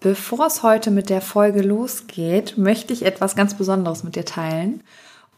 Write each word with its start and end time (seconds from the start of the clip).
Bevor 0.00 0.46
es 0.46 0.62
heute 0.62 0.92
mit 0.92 1.10
der 1.10 1.20
Folge 1.20 1.60
losgeht, 1.60 2.56
möchte 2.56 2.92
ich 2.92 3.04
etwas 3.04 3.34
ganz 3.34 3.54
Besonderes 3.54 4.04
mit 4.04 4.14
dir 4.14 4.24
teilen. 4.24 4.82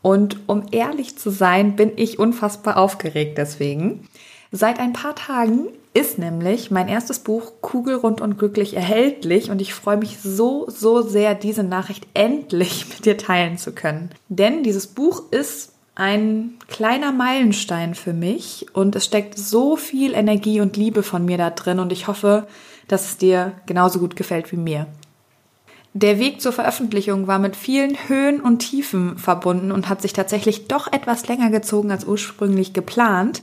Und 0.02 0.38
um 0.48 0.66
ehrlich 0.70 1.16
zu 1.16 1.30
sein, 1.30 1.76
bin 1.76 1.92
ich 1.96 2.18
unfassbar 2.18 2.76
aufgeregt 2.76 3.38
deswegen. 3.38 4.08
Seit 4.52 4.78
ein 4.78 4.92
paar 4.92 5.14
Tagen 5.14 5.68
ist 5.94 6.18
nämlich 6.18 6.70
mein 6.70 6.88
erstes 6.88 7.20
Buch 7.20 7.52
Kugelrund 7.62 8.20
und 8.20 8.38
glücklich 8.38 8.74
erhältlich 8.74 9.50
und 9.50 9.62
ich 9.62 9.72
freue 9.72 9.96
mich 9.96 10.18
so, 10.20 10.68
so 10.68 11.02
sehr, 11.02 11.34
diese 11.34 11.62
Nachricht 11.62 12.06
endlich 12.14 12.88
mit 12.90 13.06
dir 13.06 13.16
teilen 13.16 13.56
zu 13.56 13.72
können. 13.72 14.10
Denn 14.28 14.62
dieses 14.62 14.88
Buch 14.88 15.22
ist 15.30 15.72
ein 16.00 16.54
kleiner 16.66 17.12
Meilenstein 17.12 17.94
für 17.94 18.14
mich 18.14 18.66
und 18.72 18.96
es 18.96 19.04
steckt 19.04 19.38
so 19.38 19.76
viel 19.76 20.14
Energie 20.14 20.62
und 20.62 20.78
Liebe 20.78 21.02
von 21.02 21.26
mir 21.26 21.36
da 21.36 21.50
drin 21.50 21.78
und 21.78 21.92
ich 21.92 22.08
hoffe, 22.08 22.48
dass 22.88 23.04
es 23.04 23.18
dir 23.18 23.52
genauso 23.66 23.98
gut 23.98 24.16
gefällt 24.16 24.50
wie 24.50 24.56
mir. 24.56 24.86
Der 25.92 26.18
Weg 26.18 26.40
zur 26.40 26.52
Veröffentlichung 26.52 27.26
war 27.26 27.38
mit 27.38 27.54
vielen 27.54 27.96
Höhen 28.08 28.40
und 28.40 28.60
Tiefen 28.60 29.18
verbunden 29.18 29.72
und 29.72 29.90
hat 29.90 30.00
sich 30.00 30.14
tatsächlich 30.14 30.68
doch 30.68 30.90
etwas 30.90 31.28
länger 31.28 31.50
gezogen 31.50 31.90
als 31.90 32.06
ursprünglich 32.06 32.72
geplant. 32.72 33.42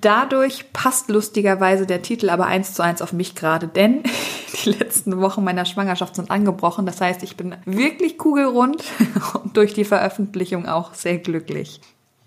Dadurch 0.00 0.72
passt 0.72 1.10
lustigerweise 1.10 1.86
der 1.86 2.00
Titel 2.00 2.30
aber 2.30 2.46
eins 2.46 2.74
zu 2.74 2.82
eins 2.82 3.02
auf 3.02 3.12
mich 3.12 3.34
gerade, 3.34 3.68
denn 3.68 4.02
die 4.64 4.70
letzten 4.70 5.20
Wochen 5.20 5.44
meiner 5.44 5.64
Schwangerschaft 5.64 6.16
sind 6.16 6.30
angebrochen. 6.30 6.86
Das 6.86 7.00
heißt, 7.00 7.22
ich 7.22 7.36
bin 7.36 7.56
wirklich 7.66 8.16
kugelrund 8.16 8.82
und 9.42 9.56
durch 9.56 9.74
die 9.74 9.84
Veröffentlichung 9.84 10.66
auch 10.66 10.94
sehr 10.94 11.18
glücklich. 11.18 11.80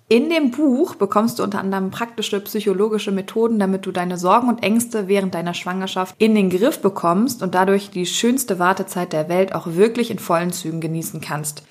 In 0.09 0.29
dem 0.29 0.51
Buch 0.51 0.95
bekommst 0.95 1.39
du 1.39 1.43
unter 1.43 1.59
anderem 1.59 1.89
praktische 1.89 2.39
psychologische 2.41 3.11
Methoden, 3.11 3.57
damit 3.57 3.85
du 3.85 3.91
deine 3.91 4.17
Sorgen 4.17 4.49
und 4.49 4.61
Ängste 4.61 5.07
während 5.07 5.33
deiner 5.33 5.55
Schwangerschaft 5.55 6.13
in 6.19 6.35
den 6.35 6.51
Griff 6.51 6.81
bekommst 6.81 7.41
und 7.41 7.55
dadurch 7.55 7.89
die 7.89 8.05
schönste 8.05 8.59
Wartezeit 8.59 9.13
der 9.13 9.29
Welt 9.29 9.55
auch 9.55 9.65
wirklich 9.67 10.11
in 10.11 10.19
vollen 10.19 10.51
Zügen 10.51 10.81
genießen 10.81 11.21
kannst. 11.21 11.63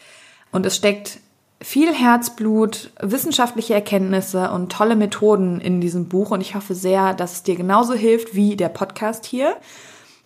Und 0.51 0.67
es 0.67 0.75
steckt 0.75 1.21
viel 1.63 1.95
Herzblut, 1.95 2.91
wissenschaftliche 3.01 3.75
Erkenntnisse 3.75 4.51
und 4.51 4.73
tolle 4.73 4.97
Methoden 4.97 5.61
in 5.61 5.81
diesem 5.81 6.09
Buch 6.09 6.31
und 6.33 6.41
ich 6.41 6.55
hoffe 6.55 6.75
sehr, 6.75 7.15
dass 7.15 7.33
es 7.33 7.43
dir 7.45 7.55
genauso 7.55 7.95
hilft 7.95 8.35
wie 8.35 8.57
der 8.57 8.69
Podcast 8.69 9.25
hier 9.25 9.57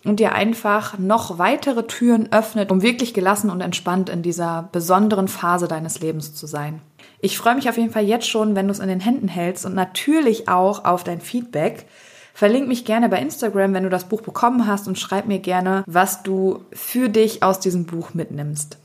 und 0.05 0.19
dir 0.19 0.33
einfach 0.33 0.98
noch 0.98 1.39
weitere 1.39 1.87
Türen 1.87 2.33
öffnet, 2.33 2.70
um 2.70 2.81
wirklich 2.81 3.12
gelassen 3.12 3.51
und 3.51 3.61
entspannt 3.61 4.09
in 4.09 4.23
dieser 4.23 4.69
besonderen 4.73 5.28
Phase 5.28 5.69
deines 5.69 6.01
Lebens 6.01 6.34
zu 6.34 6.47
sein. 6.47 6.81
Ich 7.20 7.37
freue 7.37 7.55
mich 7.55 7.69
auf 7.69 7.77
jeden 7.77 7.91
Fall 7.91 8.05
jetzt 8.05 8.28
schon, 8.28 8.55
wenn 8.55 8.67
du 8.67 8.73
es 8.73 8.78
in 8.78 8.89
den 8.89 9.00
Händen 9.00 9.28
hältst 9.28 9.67
und 9.67 9.75
natürlich 9.75 10.48
auch 10.48 10.84
auf 10.84 11.05
dein 11.05 11.21
Feedback. 11.21 11.87
Verlink 12.33 12.69
mich 12.69 12.84
gerne 12.84 13.09
bei 13.09 13.19
Instagram, 13.19 13.75
wenn 13.75 13.84
du 13.84 13.91
das 13.91 14.05
Buch 14.05 14.21
bekommen 14.21 14.67
hast 14.67 14.89
und 14.89 14.98
schreib 14.98 15.27
mir 15.27 15.39
gerne, 15.39 15.84
was 15.87 16.23
du 16.23 16.61
für 16.73 17.09
dich 17.09 17.43
aus 17.43 17.61
diesem 17.61 17.84
Buch 17.84 18.15
mitnimmst. 18.15 18.78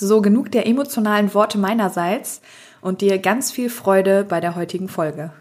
So 0.00 0.22
genug 0.22 0.52
der 0.52 0.68
emotionalen 0.68 1.34
Worte 1.34 1.58
meinerseits 1.58 2.40
und 2.80 3.00
dir 3.00 3.18
ganz 3.18 3.50
viel 3.50 3.68
Freude 3.68 4.22
bei 4.22 4.38
der 4.38 4.54
heutigen 4.54 4.88
Folge. 4.88 5.32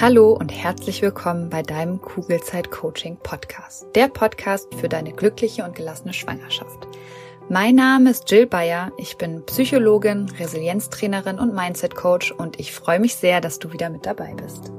Hallo 0.00 0.32
und 0.32 0.48
herzlich 0.48 1.02
willkommen 1.02 1.50
bei 1.50 1.60
deinem 1.60 2.00
Kugelzeit 2.00 2.70
Coaching 2.70 3.18
Podcast. 3.22 3.84
Der 3.94 4.08
Podcast 4.08 4.74
für 4.76 4.88
deine 4.88 5.12
glückliche 5.12 5.62
und 5.62 5.74
gelassene 5.74 6.14
Schwangerschaft. 6.14 6.88
Mein 7.50 7.74
Name 7.74 8.08
ist 8.08 8.30
Jill 8.30 8.46
Bayer, 8.46 8.92
ich 8.96 9.18
bin 9.18 9.44
Psychologin, 9.44 10.30
Resilienztrainerin 10.38 11.38
und 11.38 11.54
Mindset 11.54 11.96
Coach 11.96 12.32
und 12.32 12.58
ich 12.58 12.72
freue 12.72 13.00
mich 13.00 13.16
sehr, 13.16 13.42
dass 13.42 13.58
du 13.58 13.74
wieder 13.74 13.90
mit 13.90 14.06
dabei 14.06 14.32
bist. 14.32 14.72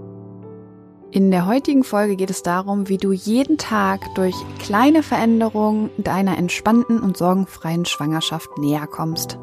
In 1.13 1.29
der 1.29 1.45
heutigen 1.45 1.83
Folge 1.83 2.15
geht 2.15 2.29
es 2.29 2.41
darum, 2.41 2.87
wie 2.87 2.95
du 2.95 3.11
jeden 3.11 3.57
Tag 3.57 3.99
durch 4.15 4.35
kleine 4.59 5.03
Veränderungen 5.03 5.89
deiner 5.97 6.37
entspannten 6.37 7.01
und 7.01 7.17
sorgenfreien 7.17 7.83
Schwangerschaft 7.83 8.57
näher 8.57 8.87
kommst. 8.87 9.37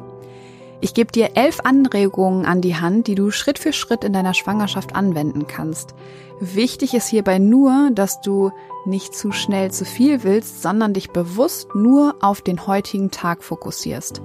Ich 0.81 0.95
gebe 0.95 1.11
dir 1.11 1.35
elf 1.35 1.59
Anregungen 1.63 2.47
an 2.47 2.61
die 2.61 2.77
Hand, 2.77 3.05
die 3.05 3.13
du 3.13 3.29
Schritt 3.29 3.59
für 3.59 3.71
Schritt 3.71 4.03
in 4.03 4.13
deiner 4.13 4.33
Schwangerschaft 4.33 4.95
anwenden 4.95 5.45
kannst. 5.45 5.93
Wichtig 6.39 6.95
ist 6.95 7.07
hierbei 7.07 7.37
nur, 7.37 7.91
dass 7.93 8.19
du 8.21 8.51
nicht 8.85 9.13
zu 9.13 9.31
schnell 9.31 9.69
zu 9.69 9.85
viel 9.85 10.23
willst, 10.23 10.63
sondern 10.63 10.95
dich 10.95 11.11
bewusst 11.11 11.75
nur 11.75 12.15
auf 12.21 12.41
den 12.41 12.65
heutigen 12.65 13.11
Tag 13.11 13.43
fokussierst. 13.43 14.23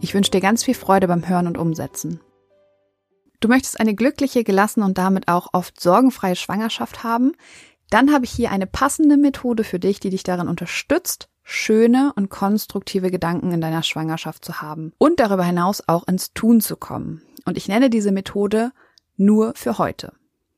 Ich 0.00 0.14
wünsche 0.14 0.30
dir 0.30 0.40
ganz 0.40 0.64
viel 0.64 0.74
Freude 0.74 1.08
beim 1.08 1.28
Hören 1.28 1.46
und 1.46 1.58
Umsetzen. 1.58 2.20
Du 3.40 3.48
möchtest 3.48 3.80
eine 3.80 3.94
glückliche, 3.94 4.44
gelassene 4.44 4.84
und 4.84 4.98
damit 4.98 5.28
auch 5.28 5.48
oft 5.54 5.80
sorgenfreie 5.80 6.36
Schwangerschaft 6.36 7.02
haben? 7.02 7.32
Dann 7.88 8.12
habe 8.12 8.26
ich 8.26 8.30
hier 8.30 8.50
eine 8.50 8.66
passende 8.66 9.16
Methode 9.16 9.64
für 9.64 9.78
dich, 9.78 9.98
die 9.98 10.10
dich 10.10 10.22
darin 10.22 10.46
unterstützt, 10.46 11.28
schöne 11.42 12.12
und 12.14 12.28
konstruktive 12.28 13.10
Gedanken 13.10 13.50
in 13.52 13.60
deiner 13.60 13.82
Schwangerschaft 13.82 14.44
zu 14.44 14.60
haben 14.60 14.92
und 14.98 15.18
darüber 15.20 15.42
hinaus 15.42 15.82
auch 15.88 16.06
ins 16.06 16.32
Tun 16.34 16.60
zu 16.60 16.76
kommen. 16.76 17.22
Und 17.46 17.56
ich 17.56 17.66
nenne 17.66 17.88
diese 17.88 18.12
Methode 18.12 18.72
nur 19.16 19.54
für 19.56 19.78
heute. 19.78 20.12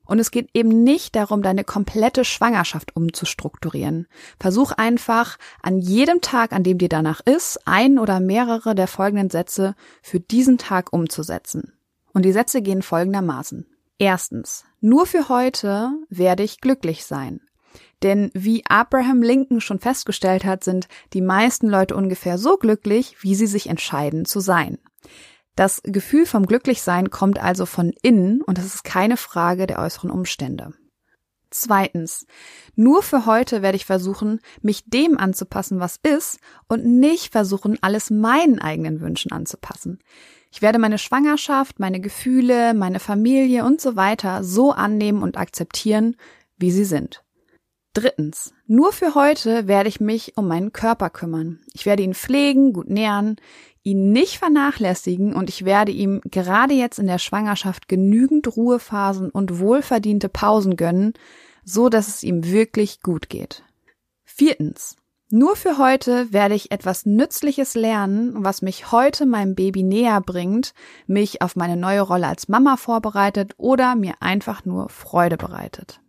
Und 0.05 0.19
es 0.19 0.33
geht 0.33 0.51
eben 0.53 0.83
nicht 0.83 1.15
darum, 1.15 1.43
deine 1.43 1.63
komplette 1.63 2.25
Schwangerschaft 2.25 2.97
umzustrukturieren. 2.97 4.09
Versuch 4.39 4.73
einfach 4.73 5.39
an 5.63 5.79
jedem 5.79 6.21
Tag, 6.21 6.53
an 6.53 6.65
dem 6.65 6.79
dir 6.79 6.89
danach 6.89 7.21
ist, 7.25 7.61
ein 7.65 8.01
oder 8.01 8.19
mehrere 8.19 8.75
der 8.75 8.89
folgenden 8.89 9.31
Sätze 9.31 9.75
für 10.03 10.19
diesen 10.19 10.59
Tag 10.59 10.93
umzusetzen. 10.93 11.73
Und 12.13 12.25
die 12.25 12.33
Sätze 12.33 12.63
gehen 12.63 12.83
folgendermaßen. 12.83 13.67
Erstens, 13.99 14.65
nur 14.81 15.07
für 15.07 15.29
heute 15.29 15.93
werde 16.09 16.43
ich 16.43 16.61
glücklich 16.61 17.05
sein. 17.05 17.41
Denn 18.03 18.31
wie 18.35 18.65
Abraham 18.67 19.23
Lincoln 19.23 19.61
schon 19.61 19.79
festgestellt 19.79 20.45
hat, 20.45 20.65
sind 20.65 20.89
die 21.13 21.21
meisten 21.21 21.69
Leute 21.69 21.95
ungefähr 21.95 22.37
so 22.37 22.57
glücklich, 22.57 23.17
wie 23.21 23.35
sie 23.35 23.47
sich 23.47 23.69
entscheiden 23.69 24.25
zu 24.25 24.41
sein. 24.41 24.79
Das 25.55 25.83
Gefühl 25.85 26.27
vom 26.27 26.47
Glücklichsein 26.47 27.11
kommt 27.11 27.39
also 27.39 27.67
von 27.67 27.93
innen 28.03 28.43
und 28.43 28.59
es 28.59 28.65
ist 28.67 28.85
keine 28.85 29.17
Frage 29.17 29.67
der 29.67 29.79
äußeren 29.79 30.11
Umstände. 30.11 30.73
Zweitens, 31.55 32.27
nur 32.77 33.03
für 33.03 33.27
heute 33.27 33.61
werde 33.61 33.77
ich 33.77 33.85
versuchen, 33.85 34.41
mich 34.63 34.85
dem 34.87 35.19
anzupassen, 35.19 35.81
was 35.81 35.99
ist, 36.03 36.41
und 36.67 36.87
nicht 36.87 37.31
versuchen, 37.31 37.77
alles 37.83 38.09
meinen 38.11 38.59
eigenen 38.59 39.03
Wünschen 39.03 39.33
anzupassen. 39.33 39.99
Ich 40.51 40.63
werde 40.63 40.79
meine 40.79 40.97
Schwangerschaft, 40.97 41.79
meine 41.79 42.01
Gefühle, 42.01 42.73
meine 42.73 43.01
Familie 43.01 43.65
und 43.65 43.83
so 43.83 43.97
weiter 43.97 44.43
so 44.45 44.73
annehmen 44.73 45.23
und 45.23 45.37
akzeptieren, 45.37 46.17
wie 46.57 46.71
sie 46.71 46.87
sind. 46.87 47.23
Drittens, 47.95 48.55
nur 48.67 48.93
für 48.93 49.15
heute 49.15 49.69
werde 49.69 49.89
ich 49.91 50.01
mich 50.01 50.39
um 50.39 50.49
meinen 50.49 50.73
Körper 50.73 51.11
kümmern. 51.11 51.61
Ich 51.75 51.85
werde 51.85 52.03
ihn 52.03 52.15
pflegen, 52.15 52.73
gut 52.73 52.89
nähren, 52.89 53.37
ihn 53.83 54.13
nicht 54.13 54.39
vernachlässigen 54.39 55.35
und 55.35 55.51
ich 55.51 55.67
werde 55.67 55.93
ihm 55.93 56.23
gerade 56.25 56.73
jetzt 56.73 56.99
in 56.99 57.07
der 57.07 57.19
Schwangerschaft 57.19 57.89
genügend 57.89 58.57
Ruhephasen 58.57 59.29
und 59.29 59.59
wohlverdiente 59.59 60.31
Pausen 60.31 60.77
gönnen, 60.77 61.13
so 61.65 61.91
dass 61.91 62.09
es 62.09 62.23
ihm 62.23 62.47
wirklich 62.47 63.03
gut 63.03 63.29
geht. 63.29 63.63
Viertens. 64.25 64.97
Nur 65.29 65.57
für 65.57 65.79
heute 65.79 66.31
werde 66.33 66.55
ich 66.55 66.71
etwas 66.71 67.07
Nützliches 67.07 67.75
lernen, 67.75 68.45
was 68.45 68.61
mich 68.61 68.93
heute 68.93 69.25
meinem 69.25 69.55
Baby 69.55 69.83
näher 69.83 70.21
bringt, 70.21 70.75
mich 71.07 71.41
auf 71.41 71.57
meine 71.57 71.77
neue 71.79 72.03
Rolle 72.03 72.27
als 72.27 72.49
Mama 72.49 72.77
vorbereitet 72.77 73.55
oder 73.57 73.95
mir 73.97 74.15
einfach 74.21 74.67
nur 74.67 74.91
Freude 74.91 75.39
bereitet. 75.39 76.02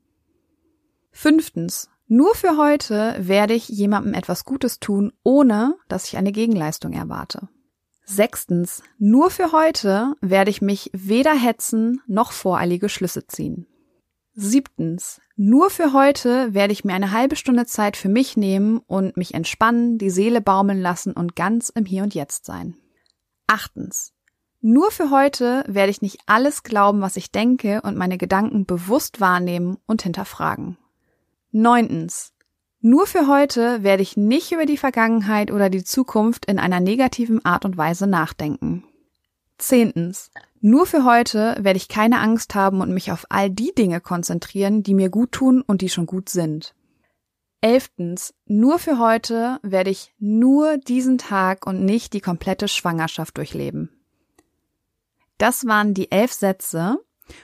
Fünftens. 1.13 1.90
Nur 2.07 2.35
für 2.35 2.57
heute 2.57 3.16
werde 3.19 3.53
ich 3.53 3.69
jemandem 3.69 4.13
etwas 4.13 4.44
Gutes 4.44 4.79
tun, 4.79 5.13
ohne 5.24 5.75
dass 5.88 6.07
ich 6.07 6.18
eine 6.18 6.31
Gegenleistung 6.31 6.91
erwarte. 6.91 7.47
Sechstens, 8.03 8.84
nur 8.97 9.29
für 9.29 9.53
heute 9.53 10.16
werde 10.19 10.52
ich 10.52 10.62
mich 10.62 10.91
weder 10.94 11.34
hetzen 11.34 12.02
noch 12.06 12.34
voreilige 12.34 12.90
Schlüsse 12.90 13.25
ziehen. 13.25 13.68
Siebtens, 14.34 15.22
nur 15.38 15.69
für 15.69 15.94
heute 15.94 16.53
werde 16.53 16.73
ich 16.73 16.84
mir 16.84 16.94
eine 16.94 17.12
halbe 17.12 17.35
Stunde 17.35 17.66
Zeit 17.66 17.96
für 17.96 18.09
mich 18.09 18.35
nehmen 18.35 18.79
und 18.79 19.16
mich 19.16 19.34
entspannen, 19.34 19.97
die 19.99 20.09
Seele 20.09 20.41
baumeln 20.41 20.82
lassen 20.82 21.14
und 21.14 21.35
ganz 21.35 21.70
im 21.70 21.85
Hier 21.85 22.03
und 22.03 22.16
Jetzt 22.16 22.46
sein. 22.46 22.76
Achtens, 23.47 24.11
nur 24.59 24.91
für 24.91 25.11
heute 25.11 25.64
werde 25.67 25.91
ich 25.91 26.02
nicht 26.02 26.22
alles 26.26 26.64
glauben, 26.64 27.02
was 27.02 27.16
ich 27.16 27.32
denke 27.32 27.82
und 27.84 27.96
meine 27.96 28.17
Gedanken 28.17 28.66
bewusst 28.66 29.22
wahrnehmen 29.22 29.78
und 29.85 30.02
hinterfragen. 30.02 30.78
Neuntens, 31.53 32.34
nur 32.85 33.08
für 33.08 33.28
heute 33.28 33.82
werde 33.82 34.03
ich 34.03 34.17
nicht 34.17 34.52
über 34.52 34.66
die 34.66 34.76
Vergangenheit 34.76 35.52
oder 35.52 35.70
die 35.70 35.85
Zukunft 35.85 36.47
in 36.47 36.59
einer 36.59 36.82
negativen 36.82 37.46
Art 37.46 37.64
und 37.64 37.78
Weise 37.78 38.08
nachdenken. 38.08 38.84
Zehntens. 39.58 40.32
Nur 40.59 40.85
für 40.85 41.05
heute 41.05 41.55
werde 41.59 41.78
ich 41.78 41.88
keine 41.88 42.20
Angst 42.20 42.55
haben 42.55 42.82
und 42.82 42.94
mich 42.94 43.11
auf 43.11 43.26
all 43.29 43.50
die 43.50 43.73
Dinge 43.73 44.02
konzentrieren, 44.02 44.84
die 44.84 44.96
mir 44.96 45.09
gut 45.09 45.32
tun 45.32 45.61
und 45.61 45.82
die 45.82 45.88
schon 45.88 46.08
gut 46.08 46.28
sind. 46.28 46.76
Elftens. 47.61 48.34
Nur 48.46 48.79
für 48.79 49.00
heute 49.00 49.59
werde 49.61 49.91
ich 49.91 50.14
nur 50.20 50.78
diesen 50.78 51.17
Tag 51.17 51.66
und 51.66 51.85
nicht 51.85 52.11
die 52.11 52.22
komplette 52.22 52.67
Schwangerschaft 52.67 53.38
durchleben. 53.38 53.90
Das 55.38 55.67
waren 55.67 55.94
die 55.94 56.11
elf 56.11 56.34
Sätze, 56.34 56.97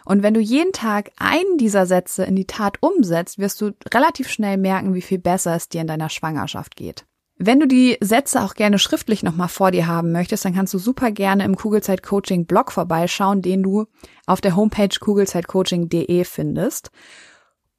Und 0.05 0.23
wenn 0.23 0.33
du 0.33 0.39
jeden 0.39 0.73
Tag 0.73 1.11
einen 1.17 1.57
dieser 1.57 1.85
Sätze 1.85 2.23
in 2.23 2.35
die 2.35 2.47
Tat 2.47 2.77
umsetzt, 2.81 3.39
wirst 3.39 3.61
du 3.61 3.71
relativ 3.93 4.29
schnell 4.29 4.57
merken, 4.57 4.93
wie 4.93 5.01
viel 5.01 5.19
besser 5.19 5.55
es 5.55 5.69
dir 5.69 5.81
in 5.81 5.87
deiner 5.87 6.09
Schwangerschaft 6.09 6.75
geht. 6.75 7.05
Wenn 7.41 7.61
du 7.61 7.67
die 7.67 7.97
Sätze 8.01 8.43
auch 8.43 8.53
gerne 8.53 8.79
schriftlich 8.79 9.23
nochmal 9.23 9.47
vor 9.47 9.71
dir 9.71 9.87
haben 9.87 10.11
möchtest, 10.11 10.43
dann 10.43 10.53
kannst 10.53 10.73
du 10.73 10.77
super 10.77 11.09
gerne 11.11 11.45
im 11.45 11.55
Kugelzeit 11.55 12.03
Coaching 12.03 12.45
Blog 12.45 12.73
vorbeischauen, 12.73 13.41
den 13.41 13.63
du 13.63 13.85
auf 14.25 14.41
der 14.41 14.57
Homepage 14.57 14.99
kugelzeitcoaching.de 14.99 16.25
findest. 16.25 16.91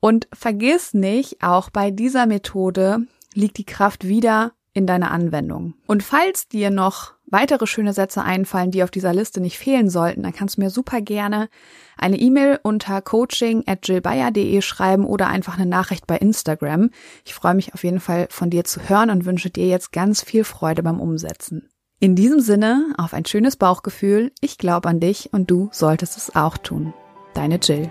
Und 0.00 0.28
vergiss 0.32 0.94
nicht, 0.94 1.42
auch 1.42 1.68
bei 1.68 1.90
dieser 1.90 2.24
Methode 2.24 3.06
liegt 3.34 3.58
die 3.58 3.66
Kraft 3.66 4.08
wieder 4.08 4.52
in 4.72 4.86
deiner 4.86 5.10
Anwendung. 5.10 5.74
Und 5.86 6.02
falls 6.02 6.48
dir 6.48 6.70
noch 6.70 7.12
weitere 7.30 7.66
schöne 7.66 7.92
Sätze 7.92 8.22
einfallen, 8.22 8.70
die 8.70 8.82
auf 8.82 8.90
dieser 8.90 9.12
Liste 9.12 9.40
nicht 9.40 9.58
fehlen 9.58 9.90
sollten, 9.90 10.22
dann 10.22 10.32
kannst 10.32 10.56
du 10.56 10.60
mir 10.60 10.70
super 10.70 11.00
gerne 11.00 11.48
eine 11.96 12.18
E-Mail 12.18 12.58
unter 12.62 13.02
coaching 13.02 13.64
at 13.66 13.86
jillbayer.de 13.86 14.62
schreiben 14.62 15.04
oder 15.04 15.28
einfach 15.28 15.56
eine 15.58 15.66
Nachricht 15.66 16.06
bei 16.06 16.16
Instagram. 16.16 16.90
Ich 17.24 17.34
freue 17.34 17.54
mich 17.54 17.74
auf 17.74 17.84
jeden 17.84 18.00
Fall 18.00 18.26
von 18.30 18.50
dir 18.50 18.64
zu 18.64 18.88
hören 18.88 19.10
und 19.10 19.26
wünsche 19.26 19.50
dir 19.50 19.66
jetzt 19.66 19.92
ganz 19.92 20.22
viel 20.22 20.44
Freude 20.44 20.82
beim 20.82 21.00
Umsetzen. 21.00 21.68
In 21.98 22.16
diesem 22.16 22.40
Sinne, 22.40 22.94
auf 22.96 23.12
ein 23.12 23.26
schönes 23.26 23.56
Bauchgefühl. 23.56 24.32
Ich 24.40 24.56
glaube 24.56 24.88
an 24.88 25.00
dich 25.00 25.34
und 25.34 25.50
du 25.50 25.68
solltest 25.70 26.16
es 26.16 26.34
auch 26.34 26.56
tun. 26.56 26.94
Deine 27.34 27.56
Jill. 27.56 27.90